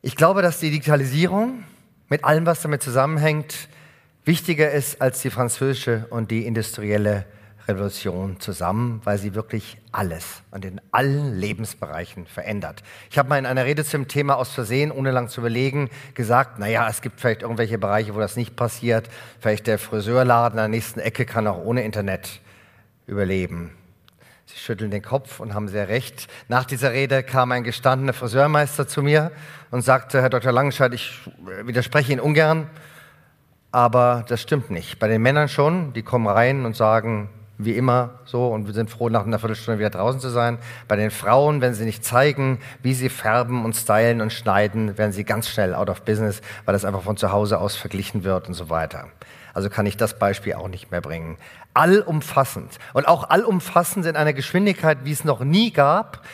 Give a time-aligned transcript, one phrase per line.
[0.00, 1.64] Ich glaube, dass die Digitalisierung
[2.08, 3.68] mit allem, was damit zusammenhängt,
[4.24, 7.24] wichtiger ist als die französische und die industrielle
[7.66, 12.84] Revolution zusammen, weil sie wirklich alles und in allen Lebensbereichen verändert.
[13.10, 16.60] Ich habe mal in einer Rede zum Thema aus Versehen, ohne lang zu überlegen, gesagt,
[16.60, 19.08] naja, es gibt vielleicht irgendwelche Bereiche, wo das nicht passiert.
[19.40, 22.40] Vielleicht der Friseurladen an der nächsten Ecke kann auch ohne Internet
[23.08, 23.77] überleben.
[24.50, 26.26] Sie schütteln den Kopf und haben sehr recht.
[26.48, 29.30] Nach dieser Rede kam ein gestandener Friseurmeister zu mir
[29.70, 30.52] und sagte, Herr Dr.
[30.52, 31.20] Langenscheid, ich
[31.64, 32.70] widerspreche Ihnen ungern,
[33.72, 34.98] aber das stimmt nicht.
[34.98, 38.88] Bei den Männern schon, die kommen rein und sagen, wie immer so und wir sind
[38.88, 40.56] froh, nach einer Viertelstunde wieder draußen zu sein.
[40.86, 45.12] Bei den Frauen, wenn sie nicht zeigen, wie sie färben und stylen und schneiden, werden
[45.12, 48.48] sie ganz schnell out of business, weil das einfach von zu Hause aus verglichen wird
[48.48, 49.08] und so weiter.
[49.52, 51.36] Also kann ich das Beispiel auch nicht mehr bringen
[51.78, 52.78] allumfassend.
[52.92, 56.24] Und auch allumfassend in einer Geschwindigkeit, wie es noch nie gab,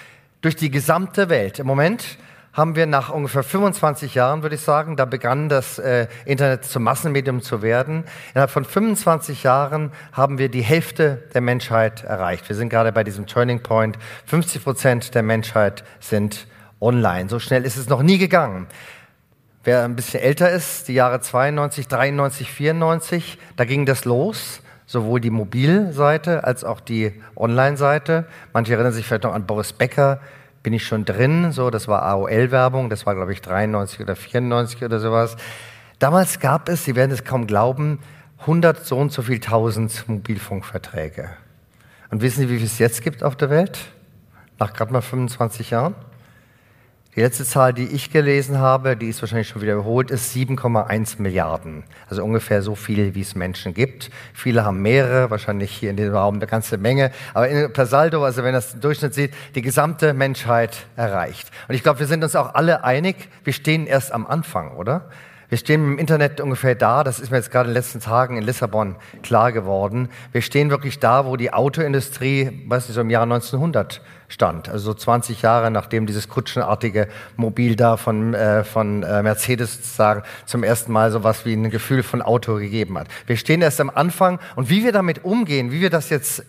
[0.40, 1.58] durch die gesamte Welt.
[1.58, 2.18] Im Moment
[2.54, 6.84] haben wir nach ungefähr 25 Jahren, würde ich sagen, da begann das äh, Internet zum
[6.84, 8.04] Massenmedium zu werden.
[8.32, 12.48] Innerhalb von 25 Jahren haben wir die Hälfte der Menschheit erreicht.
[12.48, 13.98] Wir sind gerade bei diesem Turning Point.
[14.26, 16.46] 50 Prozent der Menschheit sind
[16.80, 17.28] online.
[17.28, 18.66] So schnell ist es noch nie gegangen.
[19.64, 25.20] Wer ein bisschen älter ist, die Jahre 92, 93, 94, da ging das los sowohl
[25.20, 28.26] die Mobilseite als auch die Online-Seite.
[28.52, 30.20] Manche erinnern sich vielleicht noch an Boris Becker,
[30.62, 34.82] bin ich schon drin, so, das war AOL-Werbung, das war glaube ich 93 oder 94
[34.82, 35.36] oder sowas.
[35.98, 37.98] Damals gab es, Sie werden es kaum glauben,
[38.40, 41.30] 100 so und so viel tausend Mobilfunkverträge.
[42.10, 43.78] Und wissen Sie, wie viel es jetzt gibt auf der Welt?
[44.58, 45.94] Nach gerade mal 25 Jahren?
[47.16, 51.84] Die letzte Zahl, die ich gelesen habe, die ist wahrscheinlich schon wiederholt, ist 7,1 Milliarden.
[52.10, 54.10] Also ungefähr so viel, wie es Menschen gibt.
[54.32, 57.12] Viele haben mehrere, wahrscheinlich hier in diesem Raum eine ganze Menge.
[57.32, 61.52] Aber in, per also wenn das im Durchschnitt sieht, die gesamte Menschheit erreicht.
[61.68, 65.08] Und ich glaube, wir sind uns auch alle einig, wir stehen erst am Anfang, oder?
[65.48, 68.36] Wir stehen im Internet ungefähr da, das ist mir jetzt gerade in den letzten Tagen
[68.36, 70.08] in Lissabon klar geworden.
[70.32, 74.68] Wir stehen wirklich da, wo die Autoindustrie, weiß nicht, so im Jahr 1900 stand.
[74.68, 80.22] Also so 20 Jahre nachdem dieses kutschenartige Mobil da von, äh, von äh, Mercedes sagen,
[80.46, 83.08] zum ersten Mal so was wie ein Gefühl von Auto gegeben hat.
[83.26, 86.44] Wir stehen erst am Anfang und wie wir damit umgehen, wie wir das jetzt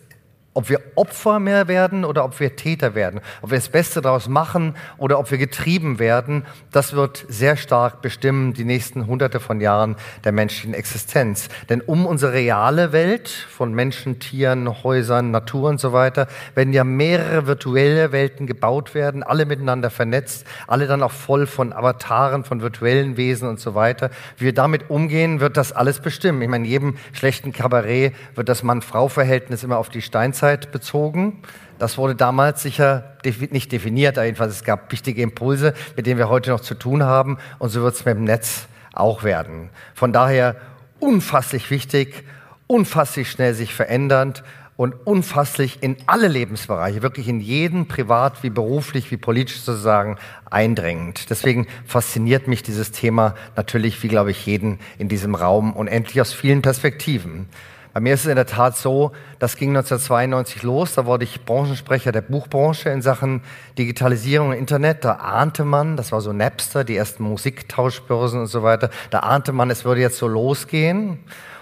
[0.55, 4.29] ob wir Opfer mehr werden oder ob wir Täter werden, ob wir das Beste daraus
[4.29, 9.59] machen oder ob wir getrieben werden, das wird sehr stark bestimmen die nächsten hunderte von
[9.59, 11.49] Jahren der menschlichen Existenz.
[11.67, 16.85] Denn um unsere reale Welt von Menschen, Tieren, Häusern, Natur und so weiter werden ja
[16.85, 22.61] mehrere virtuelle Welten gebaut werden, alle miteinander vernetzt, alle dann auch voll von Avataren, von
[22.61, 24.09] virtuellen Wesen und so weiter.
[24.37, 26.41] Wie wir damit umgehen, wird das alles bestimmen.
[26.41, 31.41] Ich meine, in jedem schlechten Kabarett wird das Mann-Frau-Verhältnis immer auf die Steinzeit Steinzeit bezogen.
[31.79, 33.15] Das wurde damals sicher
[33.49, 37.37] nicht definiert, jedenfalls es gab wichtige Impulse, mit denen wir heute noch zu tun haben.
[37.59, 39.69] Und so wird es mit dem Netz auch werden.
[39.93, 40.55] Von daher
[40.99, 42.23] unfasslich wichtig,
[42.67, 44.43] unfasslich schnell sich verändernd
[44.77, 50.17] und unfasslich in alle Lebensbereiche, wirklich in jeden, privat wie beruflich wie politisch sozusagen,
[50.49, 51.29] eindringend.
[51.29, 56.33] Deswegen fasziniert mich dieses Thema natürlich, wie glaube ich, jeden in diesem Raum unendlich aus
[56.33, 57.47] vielen Perspektiven.
[57.95, 61.45] Bei mir ist es in der Tat so, das ging 1992 los, da wurde ich
[61.45, 63.39] Branchensprecher der Buchbranche in Sachen
[63.77, 65.05] Digitalisierung und Internet.
[65.05, 69.53] Da ahnte man, das war so Napster, die ersten Musiktauschbörsen und so weiter, da ahnte
[69.53, 71.19] man, es würde jetzt so losgehen.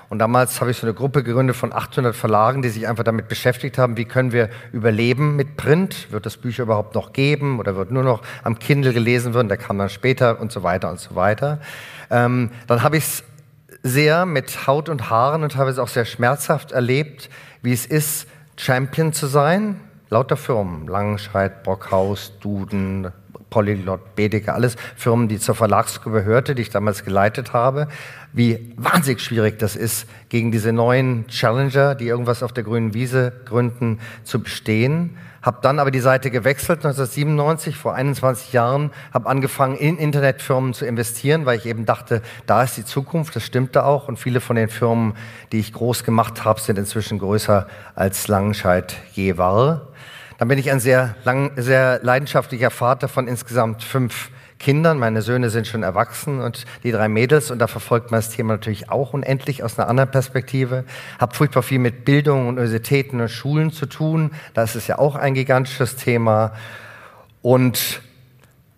[0.09, 3.27] Und damals habe ich so eine Gruppe gegründet von 800 Verlagen, die sich einfach damit
[3.27, 6.11] beschäftigt haben, wie können wir überleben mit Print?
[6.11, 9.49] Wird es Bücher überhaupt noch geben oder wird nur noch am Kindle gelesen werden?
[9.49, 11.61] Der kam dann später und so weiter und so weiter.
[12.09, 13.23] Ähm, dann habe ich es
[13.83, 17.29] sehr mit Haut und Haaren und teilweise auch sehr schmerzhaft erlebt,
[17.61, 18.27] wie es ist,
[18.57, 19.79] Champion zu sein.
[20.09, 23.11] Lauter Firmen, Langenscheidt, Brockhaus, Duden,
[23.53, 27.87] Polyglot, Bedeke, alles Firmen, die zur Verlagsgruppe gehörte, die ich damals geleitet habe.
[28.31, 33.31] Wie wahnsinnig schwierig das ist, gegen diese neuen Challenger, die irgendwas auf der grünen Wiese
[33.45, 39.75] gründen, zu bestehen habe dann aber die Seite gewechselt 1997, vor 21 Jahren, habe angefangen
[39.75, 44.07] in Internetfirmen zu investieren, weil ich eben dachte, da ist die Zukunft, das stimmte auch
[44.07, 45.15] und viele von den Firmen,
[45.51, 49.89] die ich groß gemacht habe, sind inzwischen größer als Langenscheid je war.
[50.37, 54.97] Dann bin ich ein sehr, lang, sehr leidenschaftlicher Vater von insgesamt fünf Kindern.
[54.97, 57.51] Meine Söhne sind schon erwachsen und die drei Mädels.
[57.51, 60.85] Und da verfolgt man das Thema natürlich auch unendlich aus einer anderen Perspektive.
[61.19, 64.31] Hab furchtbar viel mit Bildung und Universitäten und Schulen zu tun.
[64.53, 66.53] Da ist ja auch ein gigantisches Thema.
[67.41, 68.01] Und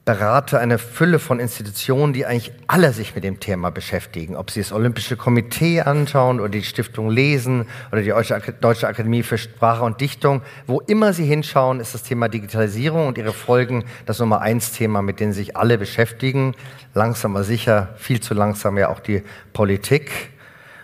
[0.05, 4.35] berate eine Fülle von Institutionen, die eigentlich alle sich mit dem Thema beschäftigen.
[4.35, 8.13] Ob Sie das Olympische Komitee anschauen oder die Stiftung Lesen oder die
[8.61, 10.43] Deutsche Akademie für Sprache und Dichtung.
[10.67, 15.01] Wo immer Sie hinschauen, ist das Thema Digitalisierung und ihre Folgen das Nummer eins Thema,
[15.01, 16.53] mit dem sich alle beschäftigen.
[16.93, 19.23] Langsam aber sicher, viel zu langsam ja auch die
[19.53, 20.11] Politik.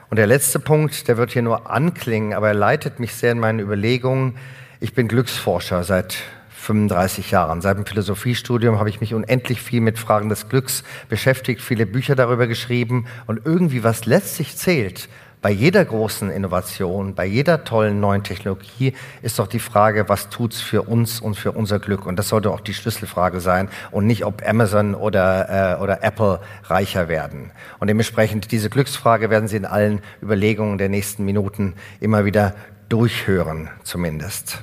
[0.09, 3.39] Und der letzte Punkt, der wird hier nur anklingen, aber er leitet mich sehr in
[3.39, 4.35] meinen Überlegungen.
[4.79, 6.17] Ich bin Glücksforscher seit
[6.61, 7.61] 35 Jahren.
[7.61, 12.15] Seit dem Philosophiestudium habe ich mich unendlich viel mit Fragen des Glücks beschäftigt, viele Bücher
[12.15, 15.09] darüber geschrieben und irgendwie was letztlich zählt
[15.41, 18.93] bei jeder großen Innovation, bei jeder tollen neuen Technologie
[19.23, 22.05] ist doch die Frage, was tut's für uns und für unser Glück?
[22.05, 26.41] Und das sollte auch die Schlüsselfrage sein und nicht, ob Amazon oder, äh, oder Apple
[26.65, 27.51] reicher werden.
[27.79, 32.53] Und dementsprechend diese Glücksfrage werden Sie in allen Überlegungen der nächsten Minuten immer wieder
[32.89, 34.61] durchhören, zumindest.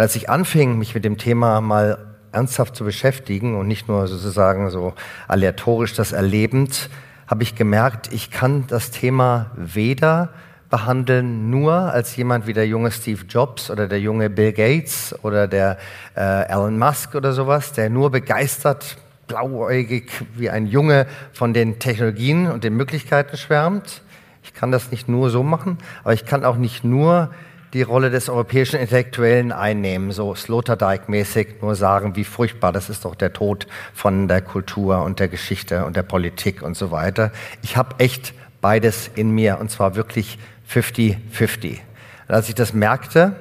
[0.00, 1.98] Und als ich anfing, mich mit dem Thema mal
[2.32, 4.94] ernsthaft zu beschäftigen und nicht nur sozusagen so
[5.28, 6.88] aleatorisch das erlebend,
[7.26, 10.30] habe ich gemerkt, ich kann das Thema weder
[10.70, 15.46] behandeln nur als jemand wie der junge Steve Jobs oder der junge Bill Gates oder
[15.46, 15.76] der
[16.16, 18.96] äh, Elon Musk oder sowas, der nur begeistert,
[19.26, 24.00] blauäugig wie ein Junge von den Technologien und den Möglichkeiten schwärmt.
[24.44, 27.28] Ich kann das nicht nur so machen, aber ich kann auch nicht nur
[27.72, 33.14] die Rolle des europäischen Intellektuellen einnehmen, so Sloterdijk-mäßig nur sagen, wie furchtbar, das ist doch
[33.14, 37.30] der Tod von der Kultur und der Geschichte und der Politik und so weiter.
[37.62, 40.38] Ich habe echt beides in mir und zwar wirklich
[40.68, 41.78] 50-50.
[42.26, 43.36] Als ich das merkte,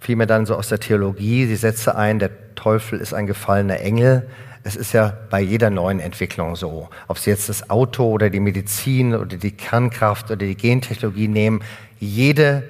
[0.00, 3.80] fiel mir dann so aus der Theologie die Sätze ein, der Teufel ist ein gefallener
[3.80, 4.28] Engel.
[4.64, 6.88] Es ist ja bei jeder neuen Entwicklung so.
[7.06, 11.62] Ob Sie jetzt das Auto oder die Medizin oder die Kernkraft oder die Gentechnologie nehmen,
[12.00, 12.64] jede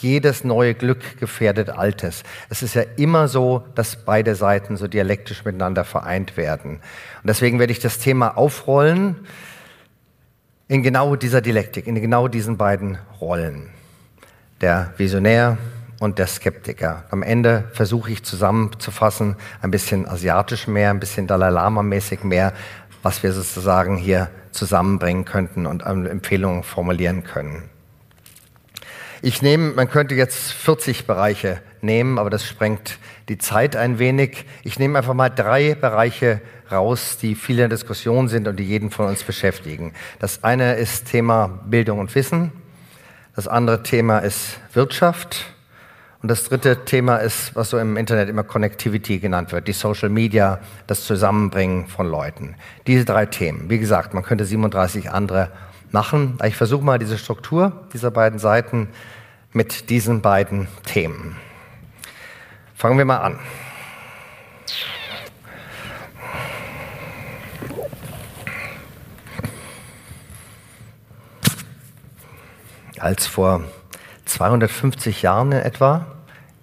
[0.00, 2.22] jedes neue Glück gefährdet Altes.
[2.48, 6.76] Es ist ja immer so, dass beide Seiten so dialektisch miteinander vereint werden.
[7.22, 9.16] Und deswegen werde ich das Thema aufrollen
[10.68, 13.68] in genau dieser Dialektik, in genau diesen beiden Rollen.
[14.60, 15.58] Der Visionär
[16.00, 17.04] und der Skeptiker.
[17.10, 22.52] Am Ende versuche ich zusammenzufassen, ein bisschen asiatisch mehr, ein bisschen Dalai Lama-mäßig mehr,
[23.02, 27.62] was wir sozusagen hier zusammenbringen könnten und Empfehlungen formulieren können.
[29.22, 32.98] Ich nehme, man könnte jetzt 40 Bereiche nehmen, aber das sprengt
[33.28, 34.44] die Zeit ein wenig.
[34.62, 36.40] Ich nehme einfach mal drei Bereiche
[36.70, 39.94] raus, die viel in Diskussion sind und die jeden von uns beschäftigen.
[40.18, 42.52] Das eine ist Thema Bildung und Wissen.
[43.34, 45.46] Das andere Thema ist Wirtschaft.
[46.22, 50.08] Und das dritte Thema ist, was so im Internet immer Connectivity genannt wird, die Social
[50.08, 52.56] Media, das Zusammenbringen von Leuten.
[52.86, 53.70] Diese drei Themen.
[53.70, 55.50] Wie gesagt, man könnte 37 andere
[55.92, 56.38] machen.
[56.44, 58.88] Ich versuche mal diese Struktur dieser beiden Seiten
[59.52, 61.36] mit diesen beiden Themen.
[62.74, 63.38] Fangen wir mal an.
[72.98, 73.62] Als vor
[74.24, 76.06] 250 Jahren in etwa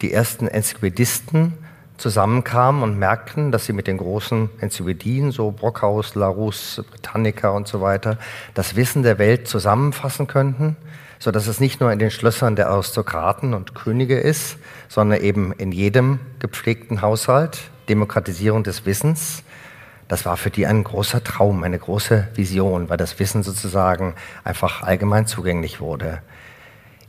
[0.02, 1.63] die ersten Enzyklopädisten
[1.98, 7.82] zusammenkamen und merkten, dass sie mit den großen Enzyklopädien, so Brockhaus, Larousse, Britannica und so
[7.82, 8.18] weiter,
[8.54, 10.76] das Wissen der Welt zusammenfassen könnten,
[11.20, 14.58] so dass es nicht nur in den Schlössern der Aristokraten und Könige ist,
[14.90, 19.44] sondern eben in jedem gepflegten Haushalt, Demokratisierung des Wissens.
[20.08, 24.84] Das war für die ein großer Traum, eine große Vision, weil das Wissen sozusagen einfach
[24.84, 26.22] allgemein zugänglich wurde.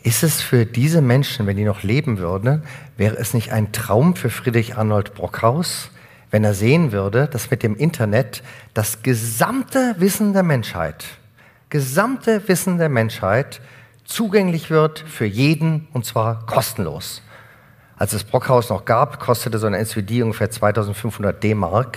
[0.04, 2.62] Ist es für diese Menschen, wenn die noch leben würden,
[2.98, 5.88] wäre es nicht ein Traum für Friedrich Arnold Brockhaus,
[6.30, 8.42] wenn er sehen würde, dass mit dem Internet
[8.74, 11.06] das gesamte Wissen der Menschheit,
[11.70, 13.62] gesamte Wissen der Menschheit
[14.04, 17.22] zugänglich wird für jeden und zwar kostenlos.
[17.96, 21.96] Als es Brockhaus noch gab, kostete so eine SVD ungefähr 2500 D-Mark.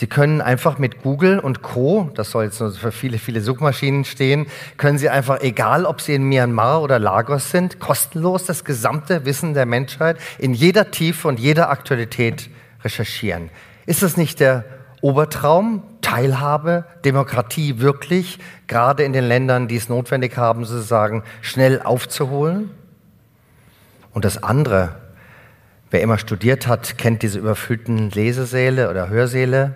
[0.00, 4.06] Sie können einfach mit Google und Co., das soll jetzt nur für viele, viele Suchmaschinen
[4.06, 4.46] stehen,
[4.78, 9.52] können Sie einfach, egal ob Sie in Myanmar oder Lagos sind, kostenlos das gesamte Wissen
[9.52, 12.48] der Menschheit in jeder Tiefe und jeder Aktualität
[12.82, 13.50] recherchieren.
[13.84, 14.64] Ist das nicht der
[15.02, 15.82] Obertraum?
[16.00, 18.38] Teilhabe, Demokratie wirklich,
[18.68, 22.70] gerade in den Ländern, die es notwendig haben, sozusagen schnell aufzuholen?
[24.14, 24.94] Und das andere,
[25.92, 29.74] Wer immer studiert hat, kennt diese überfüllten Lesesäle oder Hörsäle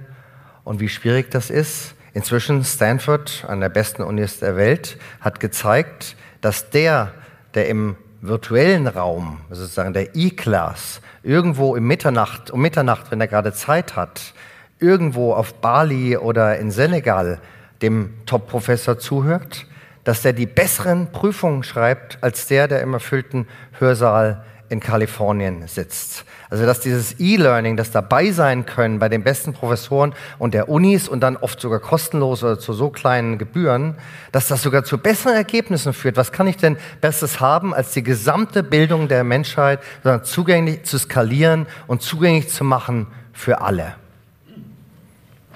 [0.64, 1.94] und wie schwierig das ist.
[2.14, 7.12] Inzwischen Stanford, einer der besten Unis der Welt, hat gezeigt, dass der,
[7.54, 13.52] der im virtuellen Raum, sozusagen der E-Class, irgendwo im Mitternacht, um Mitternacht, wenn er gerade
[13.52, 14.32] Zeit hat,
[14.78, 17.40] irgendwo auf Bali oder in Senegal
[17.82, 19.66] dem Top-Professor zuhört,
[20.04, 23.46] dass der die besseren Prüfungen schreibt als der, der im erfüllten
[23.78, 24.44] Hörsaal
[24.74, 26.24] in Kalifornien sitzt.
[26.50, 31.08] Also dass dieses E-Learning, das dabei sein können bei den besten Professoren und der Unis
[31.08, 33.94] und dann oft sogar kostenlos oder zu so kleinen Gebühren,
[34.32, 36.16] dass das sogar zu besseren Ergebnissen führt.
[36.16, 39.80] Was kann ich denn Besseres haben, als die gesamte Bildung der Menschheit
[40.24, 43.94] zugänglich zu skalieren und zugänglich zu machen für alle?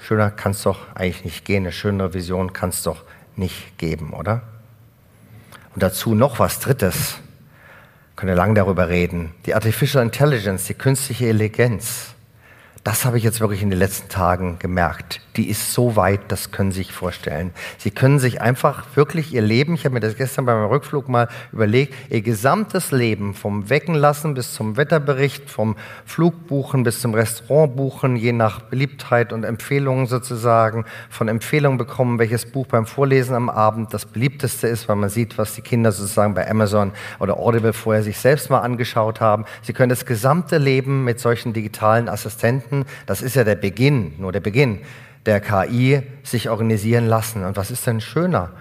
[0.01, 3.03] Schöner kann es doch eigentlich nicht gehen, eine schönere Vision kann es doch
[3.35, 4.41] nicht geben, oder?
[5.75, 7.19] Und dazu noch was Drittes
[8.19, 9.31] können lange darüber reden.
[9.45, 12.15] Die Artificial Intelligence, die künstliche Intelligenz.
[12.83, 15.19] Das habe ich jetzt wirklich in den letzten Tagen gemerkt.
[15.35, 17.51] Die ist so weit, das können Sie sich vorstellen.
[17.77, 21.27] Sie können sich einfach wirklich Ihr Leben, ich habe mir das gestern beim Rückflug mal
[21.51, 28.15] überlegt, Ihr gesamtes Leben vom Wecken lassen bis zum Wetterbericht, vom Flugbuchen bis zum Restaurantbuchen,
[28.15, 33.93] je nach Beliebtheit und Empfehlungen sozusagen, von Empfehlungen bekommen, welches Buch beim Vorlesen am Abend
[33.93, 38.03] das beliebteste ist, weil man sieht, was die Kinder sozusagen bei Amazon oder Audible vorher
[38.03, 39.45] sich selbst mal angeschaut haben.
[39.61, 44.13] Sie können das gesamte Leben mit solchen digitalen Assistenten Assistenten, das ist ja der Beginn,
[44.19, 44.79] nur der Beginn
[45.25, 47.43] der KI, sich organisieren lassen.
[47.43, 48.51] Und was ist denn schöner?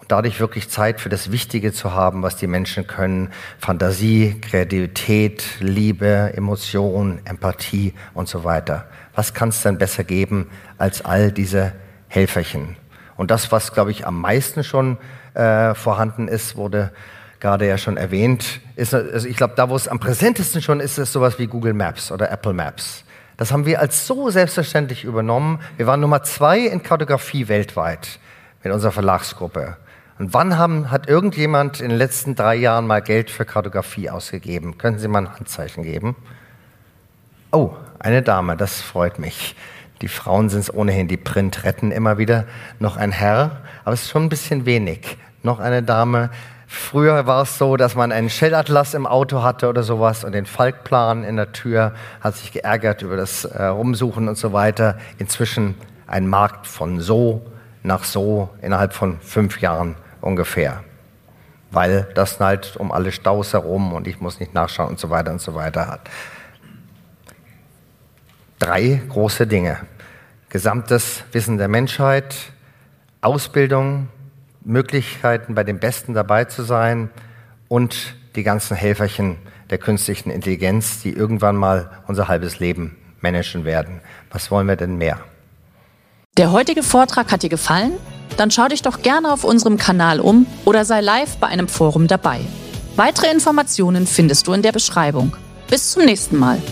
[0.00, 3.30] Und dadurch wirklich Zeit für das Wichtige zu haben, was die Menschen können.
[3.58, 8.86] Fantasie, Kreativität, Liebe, Emotion, Empathie und so weiter.
[9.14, 10.48] Was kann es denn besser geben
[10.78, 11.72] als all diese
[12.08, 12.76] Helferchen?
[13.16, 14.96] Und das, was, glaube ich, am meisten schon
[15.34, 16.90] äh, vorhanden ist, wurde
[17.40, 20.98] gerade ja schon erwähnt, ist, also ich glaube, da, wo es am präsentesten schon ist,
[20.98, 23.04] ist sowas wie Google Maps oder Apple Maps.
[23.38, 25.60] Das haben wir als so selbstverständlich übernommen.
[25.76, 28.18] Wir waren Nummer zwei in Kartografie weltweit
[28.64, 29.76] mit unserer Verlagsgruppe.
[30.18, 34.76] Und wann haben, hat irgendjemand in den letzten drei Jahren mal Geld für Kartografie ausgegeben?
[34.76, 36.16] Können Sie mal ein Handzeichen geben?
[37.52, 39.54] Oh, eine Dame, das freut mich.
[40.02, 42.44] Die Frauen sind es ohnehin, die Print retten immer wieder.
[42.80, 45.16] Noch ein Herr, aber es ist schon ein bisschen wenig.
[45.44, 46.30] Noch eine Dame,
[46.70, 50.44] Früher war es so, dass man einen Shellatlas im Auto hatte oder sowas und den
[50.44, 54.98] Falkplan in der Tür, hat sich geärgert über das äh, Rumsuchen und so weiter.
[55.16, 57.40] Inzwischen ein Markt von so
[57.82, 60.84] nach so innerhalb von fünf Jahren ungefähr.
[61.70, 65.30] Weil das halt um alle Staus herum und ich muss nicht nachschauen und so weiter
[65.30, 66.02] und so weiter hat.
[68.58, 69.78] Drei große Dinge.
[70.50, 72.34] Gesamtes Wissen der Menschheit,
[73.22, 74.08] Ausbildung,
[74.68, 77.10] Möglichkeiten, bei den Besten dabei zu sein
[77.68, 79.36] und die ganzen Helferchen
[79.70, 84.00] der künstlichen Intelligenz, die irgendwann mal unser halbes Leben managen werden.
[84.30, 85.18] Was wollen wir denn mehr?
[86.36, 87.92] Der heutige Vortrag hat dir gefallen?
[88.36, 92.06] Dann schau dich doch gerne auf unserem Kanal um oder sei live bei einem Forum
[92.06, 92.40] dabei.
[92.94, 95.36] Weitere Informationen findest du in der Beschreibung.
[95.68, 96.62] Bis zum nächsten Mal.